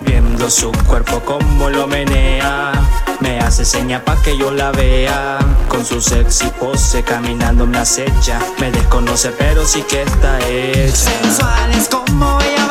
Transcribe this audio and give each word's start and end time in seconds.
Viendo 0.00 0.50
su 0.50 0.72
cuerpo 0.88 1.20
como 1.20 1.70
lo 1.70 1.86
menea 1.86 2.72
Me 3.20 3.38
hace 3.38 3.64
seña 3.64 4.04
pa' 4.04 4.20
que 4.22 4.36
yo 4.36 4.50
la 4.50 4.72
vea. 4.72 5.38
Con 5.68 5.84
su 5.84 6.00
sexy 6.00 6.50
pose 6.58 7.04
caminando 7.04 7.64
me 7.64 7.78
acecha 7.78 8.40
Me 8.58 8.72
desconoce 8.72 9.30
pero 9.30 9.64
sí 9.64 9.82
que 9.82 10.02
está 10.02 10.38
hecha. 10.48 10.96
Sensual 10.96 11.70
es 11.74 11.88
como 11.88 12.40
ella 12.40 12.67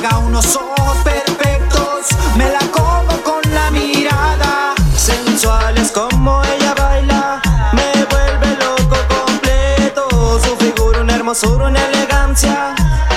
Carga 0.00 0.18
unos 0.18 0.54
ojos 0.54 0.96
perfectos, 1.02 2.06
me 2.36 2.48
la 2.48 2.60
como 2.70 3.20
con 3.24 3.40
la 3.52 3.68
mirada. 3.72 4.72
Sensual 4.94 5.76
es 5.76 5.90
como 5.90 6.40
ella 6.44 6.72
baila 6.74 7.40
Me 7.72 8.04
vuelve 8.04 8.56
loco 8.62 8.96
completo 9.08 10.40
Su 10.40 10.56
figura, 10.56 11.00
una 11.00 11.16
hermosura, 11.16 11.66
una 11.66 11.84
elegancia 11.84 12.74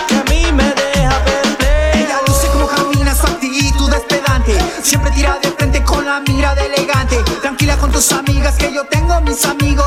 Que 0.07 0.15
a 0.15 0.23
mí 0.23 0.51
me 0.53 0.63
deja 0.73 1.23
perplejo 1.23 2.05
Ella 2.05 2.19
luce 2.25 2.47
como 2.47 2.67
camina, 2.67 3.13
su 3.13 3.27
actitud 3.27 3.93
es 3.93 4.01
pedante. 4.01 4.57
Siempre 4.81 5.11
tira 5.11 5.37
de 5.39 5.51
frente 5.51 5.83
con 5.83 6.03
la 6.05 6.19
mirada 6.21 6.63
elegante. 6.63 7.17
Tranquila 7.41 7.77
con 7.77 7.91
tus 7.91 8.11
amigas, 8.11 8.55
que 8.55 8.73
yo 8.73 8.85
tengo 8.85 9.21
mis 9.21 9.45
amigos. 9.45 9.85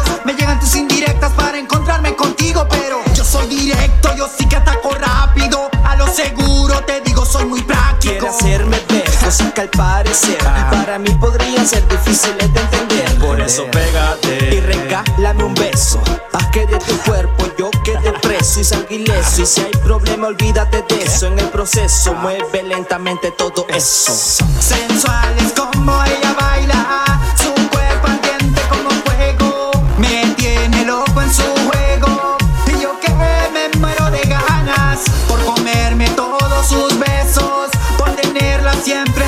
Que 9.54 9.60
al 9.60 9.68
parecer. 9.70 10.38
Para 10.38 10.98
mí 10.98 11.10
podrían 11.20 11.66
ser 11.66 11.86
difíciles 11.88 12.52
de 12.52 12.60
entender. 12.60 13.18
Por 13.18 13.40
eso 13.40 13.66
pégate. 13.70 14.54
Y 14.54 14.60
regálame 14.60 15.44
un 15.44 15.54
beso 15.54 16.00
Haz 16.32 16.46
que 16.48 16.66
de 16.66 16.78
tu 16.78 16.96
cuerpo 16.98 17.46
yo 17.58 17.70
quede 17.82 18.12
preso 18.20 18.60
y 18.60 18.64
salga 18.64 18.92
ileso 18.92 19.42
Y 19.42 19.46
si 19.46 19.60
hay 19.60 19.70
problema 19.82 20.28
olvídate 20.28 20.84
de 20.88 21.02
eso. 21.02 21.26
En 21.26 21.38
el 21.38 21.48
proceso 21.48 22.14
mueve 22.14 22.62
lentamente 22.62 23.30
todo 23.32 23.66
eso. 23.68 24.12
Sensual 24.60 25.34
es 25.38 25.52
como 25.52 26.04
ella 26.04 26.34
baila, 26.38 27.20
su 27.36 27.52
cuerpo 27.70 28.06
ardiente 28.06 28.60
como 28.68 28.90
fuego, 28.90 29.70
me 29.98 30.34
tiene 30.36 30.84
loco 30.84 31.22
en 31.22 31.32
su 31.32 31.42
juego. 31.42 32.36
Y 32.66 32.82
yo 32.82 32.98
que 33.00 33.10
me 33.10 33.78
muero 33.78 34.10
de 34.10 34.20
ganas 34.22 35.00
por 35.28 35.42
comerme 35.44 36.08
todos 36.10 36.66
sus 36.66 36.98
besos, 36.98 37.70
por 37.98 38.10
tenerla 38.12 38.74
siempre. 38.82 39.23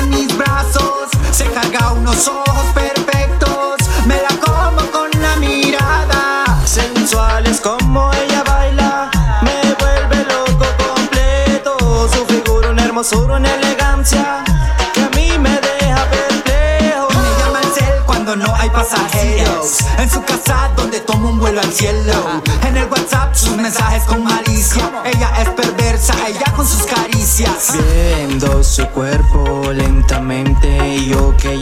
Se 1.37 1.45
carga 1.51 1.91
unos 1.91 2.27
ojos 2.27 2.65
perfectos, 2.73 3.75
me 4.07 4.15
la 4.15 4.29
como 4.43 4.81
con 4.89 5.11
la 5.21 5.35
mirada. 5.35 6.45
Sensual 6.65 7.45
es 7.45 7.61
como 7.61 8.11
ella 8.11 8.43
baila 8.43 9.11
Me 9.43 9.75
vuelve 9.79 10.25
loco 10.25 10.65
completo 10.83 12.09
Su 12.11 12.25
figura, 12.25 12.71
una 12.71 12.85
hermosura, 12.85 13.35
una 13.35 13.53
elegancia 13.53 14.43
Que 14.95 15.01
a 15.01 15.09
mí 15.09 15.29
me 15.37 15.51
deja 15.51 16.09
perplejo 16.09 17.07
Me 17.09 17.43
llama 17.43 17.61
el 17.61 17.71
cel 17.71 18.03
cuando 18.07 18.35
no 18.35 18.55
hay 18.55 18.71
pasajeros. 18.71 19.77
En 19.99 20.09
su 20.09 20.23
casa 20.23 20.71
donde 20.75 21.01
toma 21.01 21.29
un 21.29 21.37
vuelo 21.37 21.61
al 21.61 21.71
cielo. 21.71 22.41
En 22.67 22.77
el 22.77 22.89
WhatsApp 22.89 23.35
sus 23.35 23.55
mensajes 23.55 24.03
con 24.05 24.23
malicia. 24.23 25.03
Ella 25.05 25.31
es 25.39 25.49
perversa, 25.49 26.15
ella 26.27 26.51
con 26.55 26.67
sus 26.67 26.81
caricias. 26.87 27.73
Viendo 27.73 28.63
su 28.63 28.87
cuerpo 28.87 29.46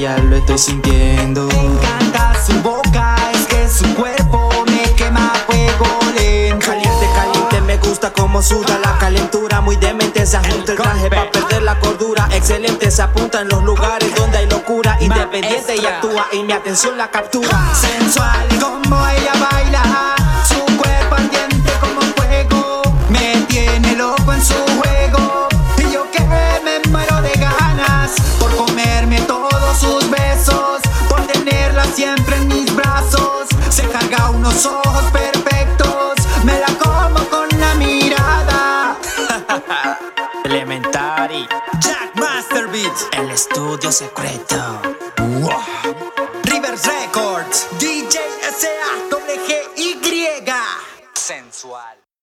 ya 0.05 0.17
lo 0.19 0.35
estoy 0.35 0.59
sintiendo. 0.59 1.47
Me 1.47 1.66
encanta 1.66 2.33
su 2.45 2.53
boca, 2.61 3.16
es 3.33 3.47
que 3.47 3.67
su 3.67 3.91
cuerpo 3.95 4.49
me 4.67 4.83
quema 4.93 5.33
fuego 5.47 5.88
lento. 6.16 6.63
Caliente, 6.63 7.07
caliente, 7.16 7.61
me 7.61 7.77
gusta 7.77 8.13
como 8.13 8.44
suda 8.44 8.77
la 8.77 8.99
calentura. 8.99 9.61
Muy 9.61 9.77
demente, 9.77 10.23
se 10.27 10.38
ajusta 10.38 10.73
el 10.73 10.77
traje 10.77 11.09
pa' 11.09 11.31
perder 11.31 11.63
la 11.63 11.79
cordura. 11.79 12.27
Excelente, 12.31 12.91
se 12.91 13.01
apunta 13.01 13.41
en 13.41 13.47
los 13.47 13.63
lugares 13.63 14.13
donde 14.15 14.38
hay 14.38 14.47
locura. 14.47 14.95
Independiente 14.99 15.75
y 15.75 15.83
actúa 15.83 16.27
y 16.33 16.44
mi 16.44 16.53
atención 16.53 16.99
la 16.99 17.09
captura. 17.09 17.73
Sensual 17.73 18.47
como 18.61 19.07
ella 19.07 19.33
baila, 19.49 20.15
siempre 31.94 32.35
en 32.38 32.47
mis 32.47 32.75
brazos. 32.75 33.47
Se 33.69 33.88
carga 33.90 34.29
unos 34.31 34.66
ojos 34.66 35.03
perfectos, 35.12 36.16
me 36.44 36.59
la 36.59 36.68
como 36.78 37.19
con 37.29 37.47
la 37.59 37.75
mirada. 37.75 38.97
Elementary, 40.45 41.47
Jack 41.79 42.16
Master 42.16 42.68
Beats, 42.68 43.07
el 43.13 43.29
estudio 43.31 43.91
secreto. 43.91 44.81
Rivers 46.44 46.85
Records, 46.85 47.68
DJ 47.79 48.19
SA. 48.59 48.85
Sensual 51.25 52.14